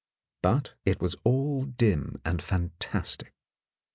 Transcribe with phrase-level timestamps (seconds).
[0.41, 3.35] but it was all dim and fantastic.